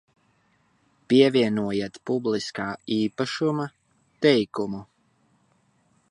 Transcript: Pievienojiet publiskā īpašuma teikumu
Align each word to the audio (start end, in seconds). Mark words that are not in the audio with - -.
Pievienojiet 1.11 1.99
publiskā 2.09 2.65
īpašuma 2.95 3.67
teikumu 4.27 4.81